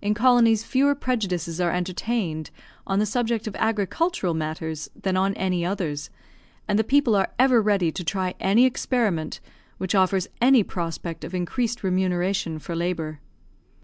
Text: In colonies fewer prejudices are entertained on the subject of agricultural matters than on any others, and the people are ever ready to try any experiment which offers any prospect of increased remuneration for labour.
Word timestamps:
In 0.00 0.14
colonies 0.14 0.62
fewer 0.62 0.94
prejudices 0.94 1.60
are 1.60 1.72
entertained 1.72 2.52
on 2.86 3.00
the 3.00 3.04
subject 3.04 3.48
of 3.48 3.56
agricultural 3.56 4.32
matters 4.32 4.88
than 4.94 5.16
on 5.16 5.34
any 5.34 5.66
others, 5.66 6.08
and 6.68 6.78
the 6.78 6.84
people 6.84 7.16
are 7.16 7.32
ever 7.36 7.60
ready 7.60 7.90
to 7.90 8.04
try 8.04 8.34
any 8.38 8.64
experiment 8.64 9.40
which 9.78 9.96
offers 9.96 10.28
any 10.40 10.62
prospect 10.62 11.24
of 11.24 11.34
increased 11.34 11.82
remuneration 11.82 12.60
for 12.60 12.76
labour. 12.76 13.18